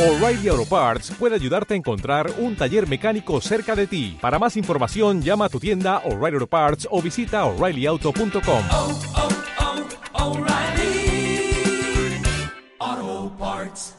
[0.00, 4.16] O'Reilly Auto Parts puede ayudarte a encontrar un taller mecánico cerca de ti.
[4.18, 8.64] Para más información, llama a tu tienda O'Reilly Auto Parts o visita oreillyauto.com.
[8.72, 8.98] oh,
[10.14, 10.38] oh,
[13.38, 13.94] Parts.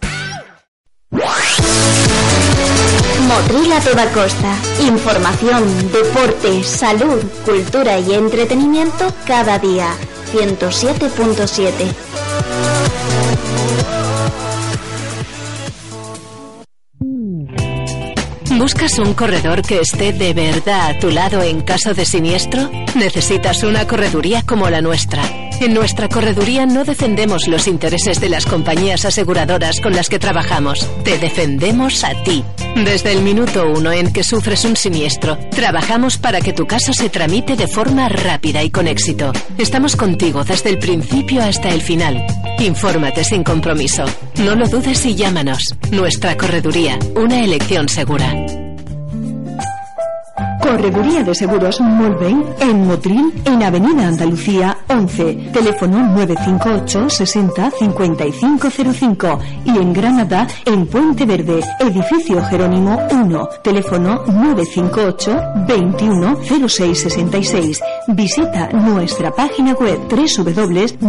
[3.28, 4.58] Motril a toda costa.
[4.80, 9.94] Información, deporte, salud, cultura y entretenimiento cada día.
[10.34, 12.71] 107.7.
[18.62, 22.70] ¿Buscas un corredor que esté de verdad a tu lado en caso de siniestro?
[22.94, 25.24] Necesitas una correduría como la nuestra.
[25.60, 30.88] En nuestra correduría no defendemos los intereses de las compañías aseguradoras con las que trabajamos.
[31.04, 32.44] Te defendemos a ti.
[32.76, 37.10] Desde el minuto uno en que sufres un siniestro, trabajamos para que tu caso se
[37.10, 39.34] tramite de forma rápida y con éxito.
[39.58, 42.24] Estamos contigo desde el principio hasta el final.
[42.62, 44.06] Infórmate sin compromiso.
[44.46, 45.64] No lo dudes y llámanos.
[45.92, 48.61] Nuestra correduría, una elección segura.
[50.62, 59.70] Correduría de Seguros Molven en Motril, en Avenida Andalucía 11, teléfono 958 60 5505 y
[59.72, 66.38] en Granada en Puente Verde, edificio Jerónimo 1, teléfono 958 21
[66.68, 67.82] 0666.
[68.08, 71.02] Visita nuestra página web www.molven.es.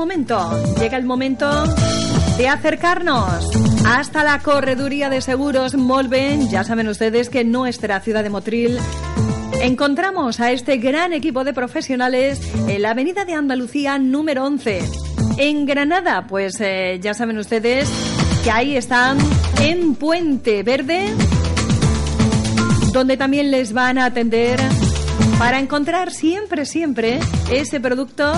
[0.00, 1.46] momento, llega el momento
[2.38, 3.50] de acercarnos
[3.84, 6.48] hasta la correduría de seguros Molven.
[6.48, 8.78] Ya saben ustedes que en nuestra ciudad de Motril
[9.60, 14.80] encontramos a este gran equipo de profesionales en la avenida de Andalucía número 11.
[15.36, 17.86] En Granada, pues eh, ya saben ustedes
[18.42, 19.18] que ahí están
[19.60, 21.14] en Puente Verde,
[22.94, 24.58] donde también les van a atender
[25.38, 27.20] para encontrar siempre, siempre
[27.52, 28.32] ese producto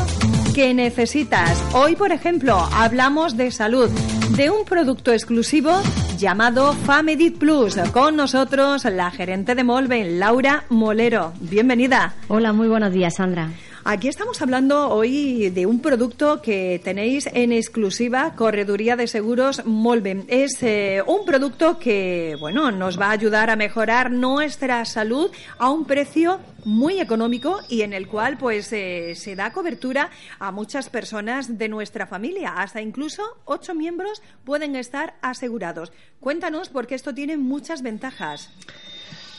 [0.54, 1.62] que necesitas.
[1.74, 3.88] Hoy, por ejemplo, hablamos de salud,
[4.36, 5.70] de un producto exclusivo
[6.18, 7.76] llamado Famedit Plus.
[7.92, 11.32] Con nosotros la gerente de Molven, Laura Molero.
[11.40, 12.14] Bienvenida.
[12.28, 13.50] Hola, muy buenos días, Sandra.
[13.84, 20.24] Aquí estamos hablando hoy de un producto que tenéis en exclusiva, Correduría de Seguros Molven.
[20.28, 25.68] Es eh, un producto que, bueno, nos va a ayudar a mejorar nuestra salud a
[25.70, 30.88] un precio muy económico y en el cual, pues, eh, se da cobertura a muchas
[30.88, 32.52] personas de nuestra familia.
[32.58, 35.90] Hasta incluso ocho miembros pueden estar asegurados.
[36.20, 38.48] Cuéntanos, porque esto tiene muchas ventajas.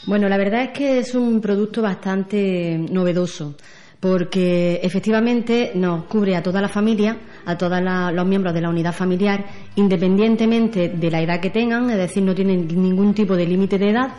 [0.05, 3.55] Bueno, la verdad es que es un producto bastante novedoso
[4.03, 7.15] porque efectivamente nos cubre a toda la familia,
[7.45, 7.79] a todos
[8.11, 9.45] los miembros de la unidad familiar,
[9.77, 13.91] independientemente de la edad que tengan, es decir, no tienen ningún tipo de límite de
[13.91, 14.09] edad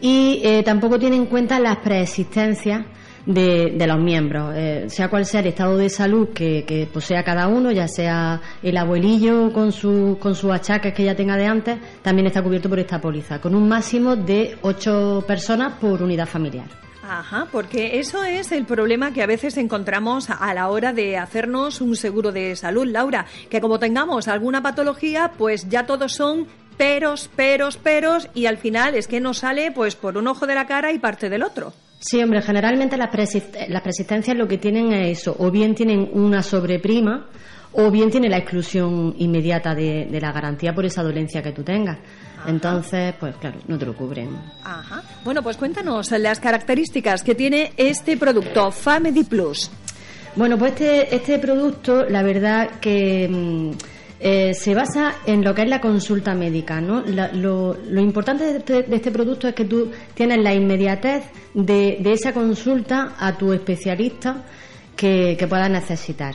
[0.00, 2.86] y eh, tampoco tiene en cuenta las preexistencias
[3.26, 7.48] de, los miembros, eh, sea cual sea el estado de salud que, que, posea cada
[7.48, 11.78] uno, ya sea el abuelillo con, su, con sus achaques que ya tenga de antes,
[12.00, 16.85] también está cubierto por esta póliza, con un máximo de ocho personas por unidad familiar.
[17.08, 21.80] Ajá, porque eso es el problema que a veces encontramos a la hora de hacernos
[21.80, 27.30] un seguro de salud, Laura, que como tengamos alguna patología, pues ya todos son peros,
[27.36, 30.66] peros, peros y al final es que nos sale pues por un ojo de la
[30.66, 31.72] cara y parte del otro.
[32.00, 33.10] Sí, hombre, generalmente las,
[33.68, 37.26] las persistencias lo que tienen es eso, o bien tienen una sobreprima
[37.76, 41.62] o bien tiene la exclusión inmediata de, de la garantía por esa dolencia que tú
[41.62, 41.98] tengas.
[42.46, 44.30] Entonces, pues claro, no te lo cubren.
[44.62, 45.02] Ajá.
[45.24, 49.70] Bueno, pues cuéntanos las características que tiene este producto, Famedy Plus.
[50.36, 53.70] Bueno, pues este, este producto, la verdad que mm,
[54.20, 57.02] eh, se basa en lo que es la consulta médica, ¿no?
[57.02, 61.24] La, lo, lo, importante de este, de este, producto es que tú tienes la inmediatez
[61.54, 64.44] de, de esa consulta a tu especialista
[64.94, 66.34] que, que puedas necesitar.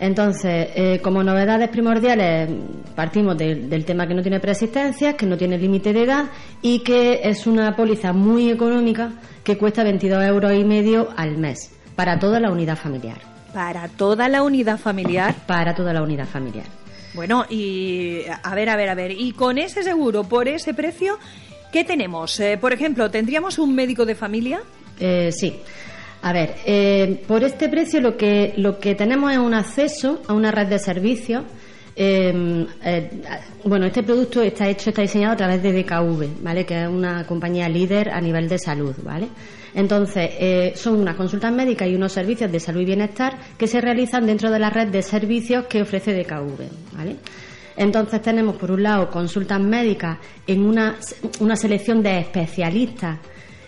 [0.00, 2.48] Entonces, eh, como novedades primordiales,
[2.96, 6.24] partimos de, del tema que no tiene preexistencias, que no tiene límite de edad
[6.62, 9.12] y que es una póliza muy económica
[9.44, 13.18] que cuesta 22 euros y medio al mes para toda la unidad familiar.
[13.52, 15.34] Para toda la unidad familiar.
[15.46, 16.64] Para toda la unidad familiar.
[17.12, 19.10] Bueno, y a ver, a ver, a ver.
[19.10, 21.18] Y con ese seguro, por ese precio,
[21.72, 22.40] ¿qué tenemos?
[22.40, 24.62] Eh, por ejemplo, ¿tendríamos un médico de familia?
[24.98, 25.60] Eh, sí.
[26.22, 30.34] A ver, eh, por este precio lo que, lo que tenemos es un acceso a
[30.34, 31.44] una red de servicios
[32.02, 33.10] Eh, eh,
[33.64, 36.64] bueno, este producto está hecho, está diseñado a través de DKV, ¿vale?
[36.64, 39.28] Que es una compañía líder a nivel de salud, ¿vale?
[39.74, 43.82] Entonces, eh, son unas consultas médicas y unos servicios de salud y bienestar que se
[43.82, 47.16] realizan dentro de la red de servicios que ofrece DKV, ¿vale?
[47.76, 50.96] Entonces tenemos por un lado consultas médicas en una,
[51.40, 53.18] una selección de especialistas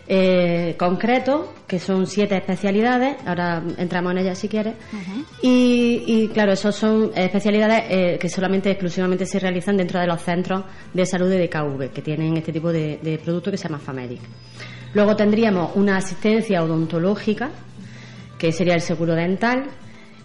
[0.09, 4.75] eh, concretos, que son siete especialidades, ahora entramos en ellas si quieres,
[5.43, 10.21] y, y, claro, esos son especialidades eh, que solamente exclusivamente se realizan dentro de los
[10.23, 13.79] centros de salud de DKV, que tienen este tipo de, de producto que se llama
[13.79, 14.21] Famedic.
[14.95, 17.51] Luego tendríamos una asistencia odontológica,
[18.39, 19.65] que sería el seguro dental,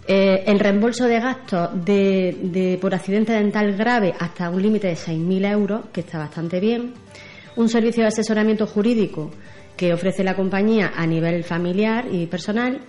[0.06, 4.94] eh, el reembolso de gastos de, de- por accidente dental grave hasta un límite de
[4.94, 6.94] 6.000 euros, que está bastante bien.
[7.56, 9.30] Un servicio de asesoramiento jurídico
[9.78, 12.80] que ofrece la compañía a nivel familiar y personal.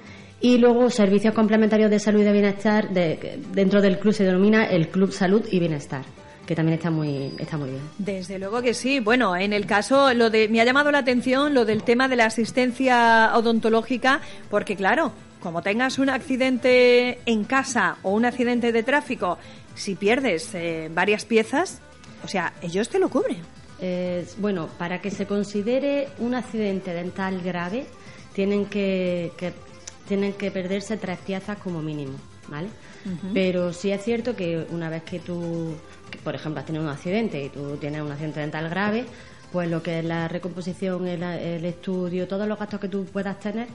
[0.42, 2.90] Y luego servicios complementarios de salud y de bienestar.
[2.90, 6.04] de- dentro del club se denomina el Club Salud y Bienestar,
[6.48, 7.82] que también está muy, está muy bien.
[7.98, 9.00] Desde luego que sí.
[9.02, 12.16] Bueno, en el caso, lo de, me ha llamado la atención lo del tema de
[12.16, 15.12] la asistencia odontológica, porque claro,
[15.42, 19.38] como tengas un accidente en casa o un accidente de tráfico,
[19.76, 21.82] si pierdes eh, varias piezas,
[22.24, 23.38] o sea, ellos te lo cubren.
[23.82, 27.86] Eh, bueno, para que se considere un accidente dental grave,
[28.34, 29.54] tienen que, que-
[30.08, 32.14] tienen que perderse tres piezas como mínimo,
[32.48, 32.68] ¿vale?
[33.34, 35.76] Pero sí es cierto que una vez que tú,
[36.12, 39.06] que, por ejemplo, has tenido un accidente y tú tienes un accidente dental grave,
[39.52, 43.40] pues lo que es la recomposición, el, el estudio, todos los gastos que tú puedas
[43.40, 43.68] tener,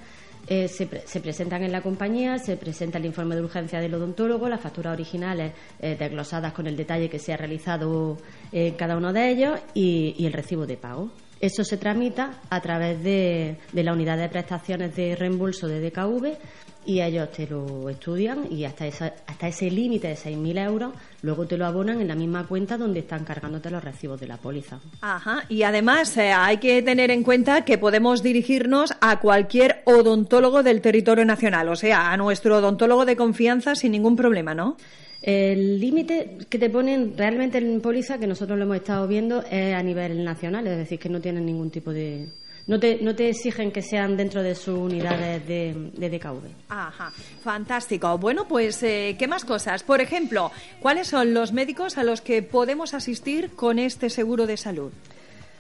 [0.48, 3.94] eh, se, pre- se presentan en la compañía, se presenta el informe de urgencia del
[3.94, 8.18] odontólogo, las facturas originales eh, desglosadas con el detalle que se ha realizado
[8.52, 11.10] en cada uno de ellos y, y el recibo de pago.
[11.40, 16.38] Eso se tramita a través de, de la unidad de prestaciones de reembolso de DKV
[16.86, 20.92] y ellos te lo estudian y hasta, esa- hasta ese límite de 6.000 euros
[21.22, 24.36] luego te lo abonan en la misma cuenta donde están cargándote los recibos de la
[24.36, 24.78] póliza.
[25.00, 30.62] Ajá, y además eh, hay que tener en cuenta que podemos dirigirnos a cualquier odontólogo
[30.62, 34.76] del territorio nacional, o sea, a nuestro odontólogo de confianza sin ningún problema, ¿no?
[35.22, 39.74] El límite que te ponen realmente en póliza, que nosotros lo hemos estado viendo, es
[39.74, 42.26] a nivel nacional, es decir, que no tienen ningún tipo de...
[42.66, 46.46] No te, no te exigen que sean dentro de sus unidades de, de DKV.
[46.70, 47.10] Ajá,
[47.42, 48.16] fantástico.
[48.16, 49.82] Bueno, pues, eh, ¿qué más cosas?
[49.82, 50.50] Por ejemplo,
[50.80, 54.92] ¿cuáles son los médicos a los que podemos asistir con este seguro de salud?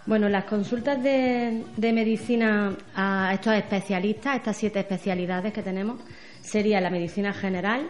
[0.06, 5.98] Bueno, las consultas de, de medicina a estos especialistas, estas siete especialidades que tenemos,
[6.40, 7.88] sería la medicina general,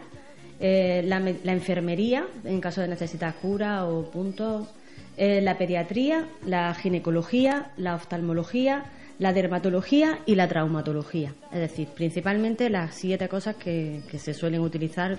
[0.58, 4.68] eh, la, la enfermería, en caso de necesitar cura o puntos,
[5.16, 8.84] eh, la pediatría, la ginecología, la oftalmología,
[9.18, 11.34] la dermatología y la traumatología.
[11.52, 15.18] Es decir, principalmente las siete cosas que, que se suelen utilizar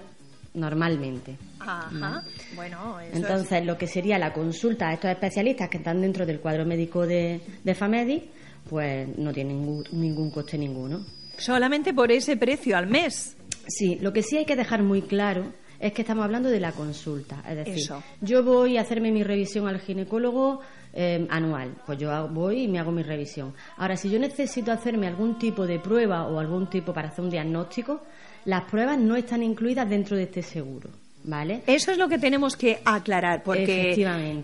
[0.54, 1.38] normalmente.
[1.60, 2.24] Ajá,
[2.56, 6.40] bueno, eso Entonces, lo que sería la consulta a estos especialistas que están dentro del
[6.40, 8.30] cuadro médico de, de Famedi,
[8.70, 11.06] pues no tiene ningún, ningún coste ninguno.
[11.38, 13.36] solamente por ese precio al mes.
[13.68, 16.72] Sí, lo que sí hay que dejar muy claro es que estamos hablando de la
[16.72, 17.44] consulta.
[17.50, 18.02] Es decir, Eso.
[18.22, 20.62] yo voy a hacerme mi revisión al ginecólogo
[20.96, 23.54] eh, anual, pues yo voy y me hago mi revisión.
[23.78, 27.30] Ahora, si yo necesito hacerme algún tipo de prueba o algún tipo para hacer un
[27.30, 28.02] diagnóstico,
[28.46, 30.90] las pruebas no están incluidas dentro de este seguro,
[31.26, 31.64] ¿vale?
[31.68, 33.94] Eso es lo que tenemos que aclarar, porque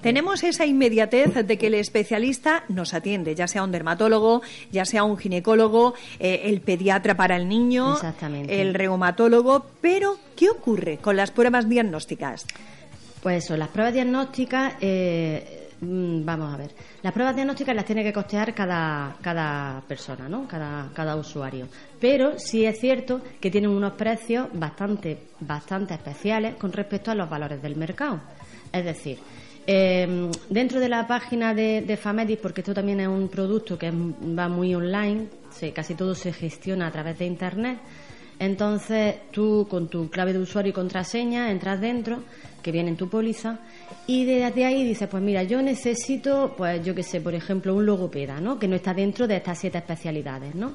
[0.01, 5.05] tenemos esa inmediatez de que el especialista nos atiende, ya sea un dermatólogo, ya sea
[5.05, 7.95] un ginecólogo, eh, el pediatra para el niño,
[8.47, 12.45] el reumatólogo, pero ¿qué ocurre con las pruebas diagnósticas?
[13.21, 16.71] Pues eso, las pruebas diagnósticas, eh, vamos a ver,
[17.01, 20.47] las pruebas diagnósticas las tiene que costear cada, cada persona, ¿no?
[20.47, 21.67] Cada, cada usuario.
[21.99, 27.29] Pero sí es cierto que tienen unos precios bastante, bastante especiales con respecto a los
[27.29, 28.19] valores del mercado.
[28.71, 29.17] Es decir,
[29.67, 33.91] eh, dentro de la página de, de Famedis, porque esto también es un producto que
[33.91, 37.79] va muy online, se- casi todo se gestiona a través de Internet,
[38.41, 42.23] entonces tú con tu clave de usuario y contraseña entras dentro,
[42.63, 43.59] que viene en tu póliza,
[44.07, 47.85] y desde ahí dices, pues mira, yo necesito, pues yo qué sé, por ejemplo, un
[47.85, 48.57] logopeda, ¿no?
[48.57, 50.73] Que no está dentro de estas siete especialidades, ¿no?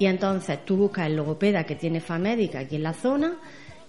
[0.00, 3.36] Y entonces tú buscas el logopeda que tiene Famédica aquí en la zona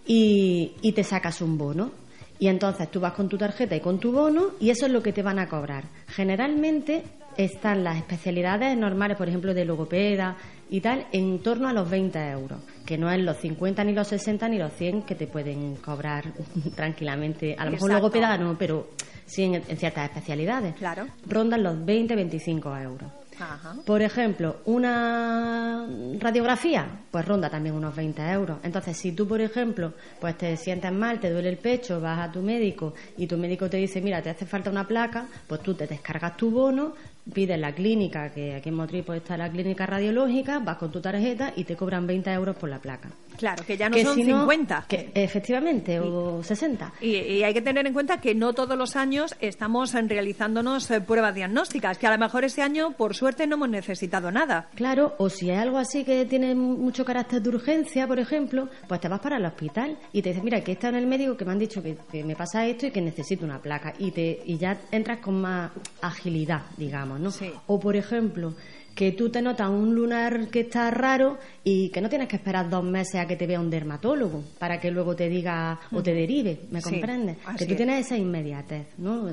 [0.05, 1.89] y, y te sacas un bono.
[2.37, 5.01] Y entonces tú vas con tu tarjeta y con tu bono y eso es lo
[5.01, 5.85] que te van a cobrar.
[6.05, 7.03] Generalmente
[7.37, 10.35] están las especialidades normales, por ejemplo, de logopeda
[10.69, 14.07] y tal, en torno a los 20 euros, que no es los 50 ni los
[14.07, 16.25] 60 ni los 100 que te pueden cobrar
[16.75, 17.55] tranquilamente.
[17.57, 18.07] A lo mejor Exacto.
[18.07, 18.89] logopeda no, pero
[19.25, 20.75] sí en, en ciertas especialidades.
[20.75, 21.07] Claro.
[21.27, 23.11] Rondan los 20-25 euros.
[23.39, 23.75] Ajá.
[23.85, 25.85] Por ejemplo, una
[26.19, 28.57] radiografía, pues ronda también unos 20 euros.
[28.63, 32.31] Entonces, si tú, por ejemplo, pues te sientes mal, te duele el pecho, vas a
[32.31, 35.75] tu médico y tu médico te dice, mira, te hace falta una placa, pues tú
[35.75, 36.93] te descargas tu bono,
[37.33, 41.01] pides la clínica, que aquí en Motril pues está la clínica radiológica, vas con tu
[41.01, 43.09] tarjeta y te cobran 20 euros por la placa.
[43.37, 44.85] Claro, que ya no Que son si no- 50.
[44.87, 46.93] que, efectivamente, o 60.
[47.01, 51.01] Y, y hay que tener en cuenta que no todos los años estamos realizándonos eh,
[51.01, 54.69] pruebas diagnósticas, que a lo mejor ese año, por suerte, no hemos necesitado nada.
[54.75, 58.69] Claro, o si es algo así que tiene mu- mucho carácter de urgencia, por ejemplo,
[58.87, 61.37] pues te vas para el hospital y te dices, mira, que está en el médico
[61.37, 63.93] que me han dicho que, que me pasa esto y que necesito una placa.
[63.99, 67.31] Y, te, y ya entras con más agilidad, digamos, ¿no?
[67.31, 67.51] Sí.
[67.67, 68.53] O, por ejemplo,
[68.97, 72.67] que tú te notas un lunar que está raro y que no tienes que esperar
[72.67, 76.15] dos meses a que te vea un dermatólogo para que luego te diga o te
[76.15, 77.37] derive, ¿me comprendes?
[77.59, 77.77] Que tú es.
[77.77, 79.29] tienes esa inmediatez, ¿no?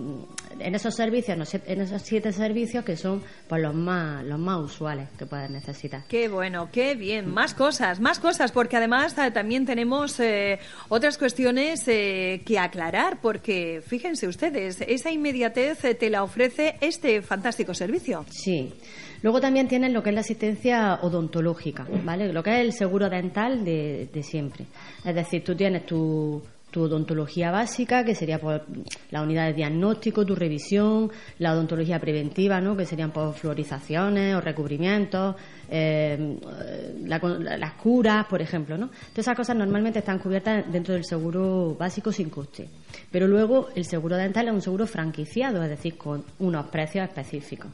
[0.59, 4.39] En esos servicios, no sé, en esos siete servicios que son pues los más los
[4.39, 6.03] más usuales que puedes necesitar.
[6.09, 7.33] Qué bueno, qué bien.
[7.33, 10.59] Más cosas, más cosas, porque además eh, también tenemos eh,
[10.91, 17.73] otras cuestiones eh, que aclarar, porque fíjense ustedes, esa inmediatez te la ofrece este fantástico
[17.73, 18.27] servicio.
[18.29, 18.71] Sí.
[19.25, 22.31] Luego también tienes lo que es la asistencia odontológica, ¿vale?
[22.31, 24.67] Lo que es el seguro dental de, siempre.
[25.03, 28.67] Es decir, tú tienes tu, tu odontología básica, que sería por
[29.11, 32.77] la unidad de diagnóstico, tu revisión, la odontología preventiva, ¿no?
[32.77, 35.37] Que serían por fluorizaciones o recubrimientos,
[35.71, 36.37] eh,
[37.07, 38.89] la- las curas, por ejemplo, ¿no?
[38.89, 42.69] Todas esas cosas normalmente están cubiertas dentro del seguro básico sin coste.
[43.11, 47.71] Pero luego el seguro dental es un seguro franquiciado, es decir, con unos precios específicos.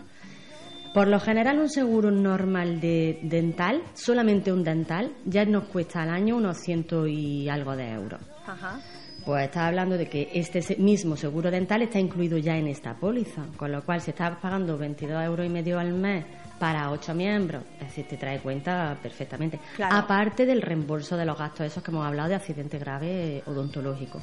[0.92, 6.10] Por lo general, un seguro normal de dental, solamente un dental, ya nos cuesta al
[6.10, 8.20] año unos ciento y algo de euros.
[8.44, 8.80] Ajá.
[9.24, 13.44] Pues está hablando de que este mismo seguro dental está incluido ya en esta póliza,
[13.56, 16.24] con lo cual se está pagando 22 euros y medio al mes
[16.58, 19.60] para ocho miembros, es decir, te trae cuenta perfectamente.
[19.76, 19.96] Claro.
[19.96, 24.22] Aparte del reembolso de los gastos esos que hemos hablado de accidente grave odontológico,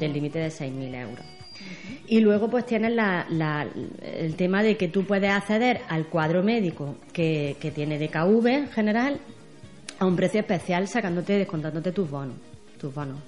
[0.00, 1.37] del límite de 6.000 euros.
[2.06, 3.66] Y luego pues tienes la- la-
[4.02, 8.68] el tema de que tú puedes acceder al cuadro médico que, que tiene DKV en
[8.70, 9.18] general
[9.98, 12.36] a un precio especial sacándote, descontándote tus bonos,
[12.80, 13.18] tus bonos.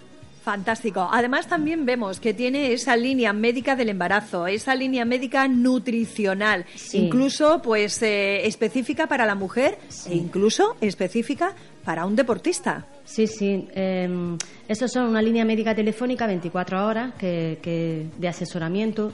[0.42, 1.06] Fantástico.
[1.12, 6.96] Además también vemos que tiene esa línea médica del embarazo, esa línea médica nutricional, Sí.
[6.98, 9.76] incluso pues eh, específica para la mujer
[10.08, 12.86] e incluso específica para un deportista.
[13.04, 13.68] Sí, sí.
[13.74, 14.36] Eh,
[14.68, 19.12] esos son una línea médica telefónica 24 horas que, que de asesoramiento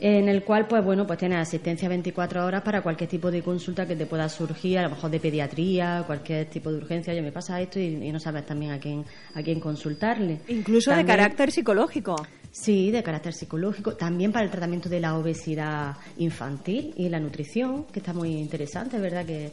[0.00, 3.86] en el cual pues bueno pues tienes asistencia 24 horas para cualquier tipo de consulta
[3.86, 7.32] que te pueda surgir a lo mejor de pediatría cualquier tipo de urgencia oye me
[7.32, 11.50] pasa esto y, y no sabes también a quién a quién consultarle Incluso de carácter
[11.50, 12.14] psicológico.
[12.50, 17.84] Sí, de carácter psicológico, también para el tratamiento de la obesidad infantil y la nutrición,
[17.84, 19.26] que está muy interesante, ¿verdad?
[19.26, 19.52] Que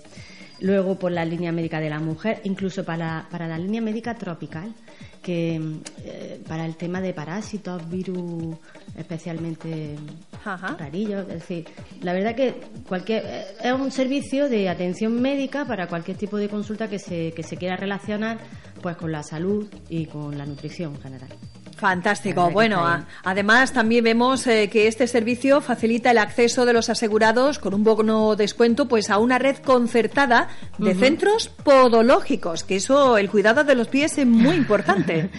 [0.60, 4.74] luego por la línea médica de la mujer, incluso para, para la línea médica tropical,
[5.22, 5.60] que
[6.04, 8.58] eh, para el tema de parásitos, virus
[8.96, 9.96] especialmente
[10.44, 10.76] Ajá.
[10.78, 11.66] rarillos, es decir,
[12.02, 16.48] la verdad que cualquier eh, es un servicio de atención médica para cualquier tipo de
[16.48, 18.38] consulta que se, que se quiera relacionar
[18.82, 21.30] pues con la salud y con la nutrición en general.
[21.76, 22.50] Fantástico.
[22.52, 27.60] Bueno, a- además también vemos eh, que este servicio facilita el acceso de los asegurados
[27.60, 33.30] con un bono descuento pues a una red concertada de centros podológicos, que eso, el
[33.30, 35.30] cuidado de los pies es muy importante.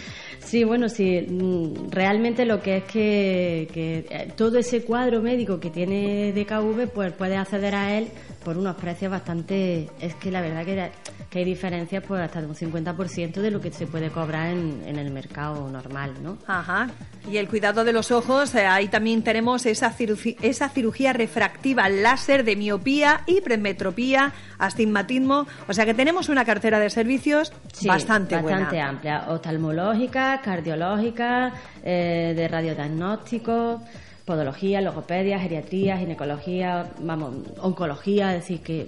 [0.47, 5.59] Sí, bueno, sí, mm, realmente lo que es que, que, eh, todo ese cuadro médico
[5.61, 8.09] que tiene DKV, pues puedes acceder a él
[8.45, 9.89] por unos precios bastante...
[10.01, 10.91] Es que la verdad que,
[11.31, 14.83] que hay diferencias pues hasta de un 50% de lo que se puede cobrar en,
[14.87, 16.39] en el mercado normal, ¿no?
[16.47, 16.89] Ajá.
[17.29, 21.89] Y el cuidado de los ojos, eh, ahí también tenemos esa, cirugi- esa cirugía refractiva
[21.89, 25.49] láser de miopía, hipermetropía, astigmatismo.
[25.67, 28.89] O sea que tenemos una cartera de servicios Sí, bastante, bastante buena.
[28.89, 29.25] amplia.
[29.29, 31.53] Oftalmológica, cardiológica,
[31.85, 33.83] eh, de radiodiagnóstico,
[34.25, 38.87] podología, logopedia, geriatría, ginecología, vamos, oncología, es decir que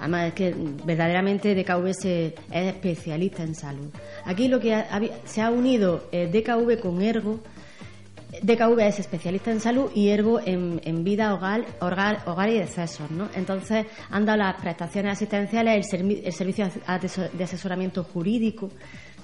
[0.00, 3.88] además es que verdaderamente DKV es especialista en salud.
[4.24, 7.40] Aquí lo que ha- se ha unido eh, DKV con Ergo.
[8.42, 13.28] DKV es especialista en salud y Ergo en, vida, hogar, hogar, y decesos, ¿no?
[13.34, 16.68] Entonces han dado las prestaciones asistenciales, el, el servicio
[17.32, 18.68] de asesoramiento jurídico,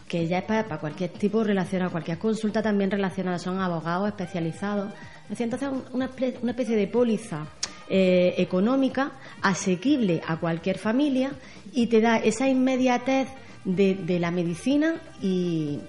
[0.08, 4.92] que ya es para, cualquier tipo relacionado, cualquier consulta también relacionada, son abogados especializados.
[5.38, 6.11] Entonces un- una,
[6.42, 7.46] una especie de póliza
[7.88, 11.32] eh, económica, asequible a cualquier familia
[11.73, 13.28] y te da esa inmediatez
[13.64, 15.80] de, de la medicina y,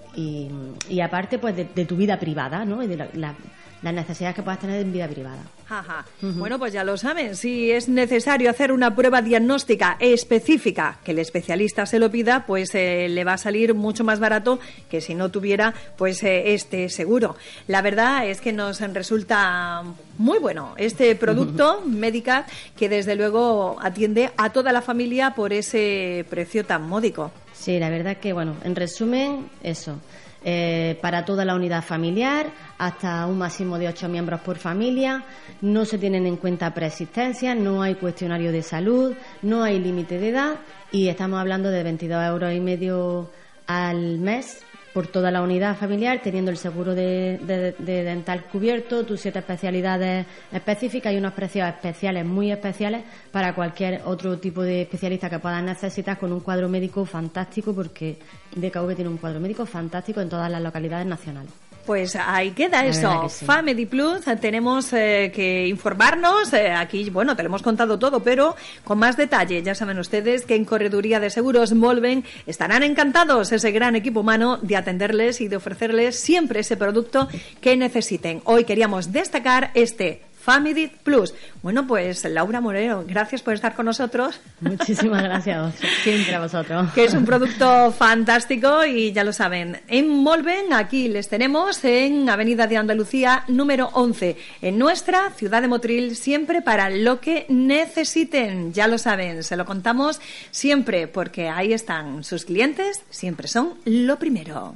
[1.04, 2.82] aparte pues de, de tu vida privada, ¿no?
[2.84, 3.36] Y de la-
[3.86, 5.44] las necesidades que puedas tener en vida privada.
[5.70, 6.06] Ajá.
[6.22, 7.36] Bueno, pues ya lo saben.
[7.36, 12.74] Si es necesario hacer una prueba diagnóstica específica, que el especialista se lo pida, pues
[12.76, 16.90] eh, le va a salir mucho más barato que si no tuviera pues eh, este
[16.90, 17.36] seguro.
[17.68, 19.84] La verdad es que nos resulta
[20.18, 26.26] muy bueno este producto Medicat que desde luego atiende a toda la familia por ese
[26.30, 27.32] precio tan módico.
[27.54, 30.00] Sí, la verdad que, bueno, en resumen, eso.
[30.48, 32.46] Eh, para toda la unidad familiar,
[32.78, 35.24] hasta un máximo de ocho miembros por familia,
[35.62, 40.30] no se tienen en cuenta preexistencias, no hay cuestionario de salud, no hay límite de
[40.30, 40.56] edad
[40.92, 43.32] y estamos hablando de 22 euros y medio
[43.66, 44.64] al mes
[44.96, 47.38] por toda la unidad familiar, teniendo el seguro de,
[47.78, 54.40] dental cubierto, tus siete especialidades específicas y unos precios especiales, muy especiales, para cualquier otro
[54.40, 58.18] tipo de especialista que puedas necesitar con un cuadro médico fantástico, porque
[58.56, 61.52] DKV tiene un cuadro médico fantástico en todas las localidades nacionales.
[61.86, 63.30] Pues ahí queda eso.
[63.30, 66.52] Family Plus, tenemos eh, que informarnos.
[66.54, 69.62] Eh, aquí, bueno, te lo hemos contado todo, pero con más detalle.
[69.62, 74.58] Ya saben ustedes que en Correduría de Seguros Molven estarán encantados ese gran equipo humano
[74.62, 77.28] de atenderles y de ofrecerles siempre ese producto
[77.62, 78.42] que necesiten.
[78.46, 81.34] Hoy queríamos destacar este Family Plus.
[81.64, 84.40] Bueno, pues Laura Moreno, gracias por estar con nosotros.
[84.62, 85.74] Muchísimas gracias,
[86.04, 86.94] siempre a vosotros.
[86.94, 89.82] Que es un producto fantástico y ya lo saben.
[89.88, 95.68] En Molven, aquí les tenemos en Avenida de Andalucía número 11, en nuestra ciudad de
[95.68, 98.72] Motril, siempre para lo que necesiten.
[98.72, 100.22] Ya lo saben, se lo contamos
[100.52, 104.76] siempre porque ahí están sus clientes, siempre son lo primero.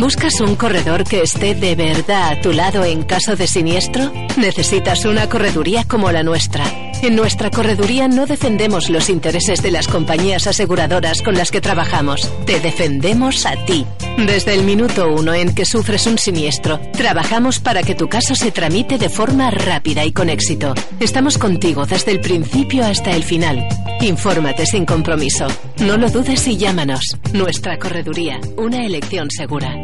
[0.00, 4.10] ¿Buscas un corredor que esté de verdad a tu lado en caso de siniestro?
[4.36, 6.64] Necesitas una correduría como la nuestra.
[7.02, 12.30] En nuestra correduría no defendemos los intereses de las compañías aseguradoras con las que trabajamos.
[12.46, 13.84] Te defendemos a ti.
[14.18, 18.52] Desde el minuto uno en que sufres un siniestro, trabajamos para que tu caso se
[18.52, 20.74] tramite de forma rápida y con éxito.
[21.00, 23.66] Estamos contigo desde el principio hasta el final.
[24.00, 25.46] Infórmate sin compromiso.
[25.78, 27.16] No lo dudes y llámanos.
[27.32, 29.74] Nuestra correduría, una elección segura.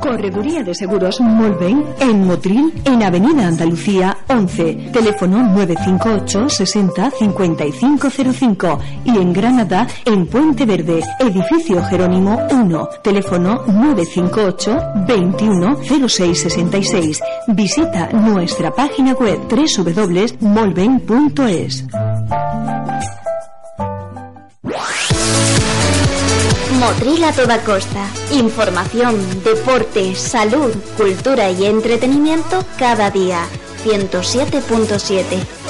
[0.00, 9.10] Correduría de Seguros Molven en Motril, en Avenida Andalucía 11, teléfono 958 60 5505 y
[9.10, 15.76] en Granada en Puente Verde, edificio Jerónimo 1, teléfono 958 21
[16.08, 17.20] 0666.
[17.48, 20.40] Visita nuestra página web www.molven.es.
[26.80, 28.08] Motril a toda costa.
[28.32, 33.44] Información, deporte, salud, cultura y entretenimiento cada día.
[33.84, 35.60] 107.7.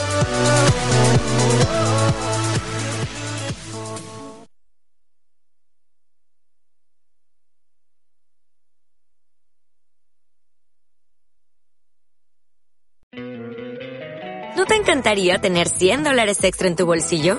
[14.57, 17.39] ¿No te encantaría tener 100 dólares extra en tu bolsillo?